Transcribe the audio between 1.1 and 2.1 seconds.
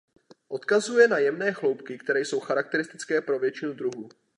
jemné chloupky